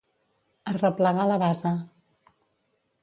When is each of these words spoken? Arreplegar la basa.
Arreplegar 0.71 1.27
la 1.33 1.37
basa. 1.45 1.75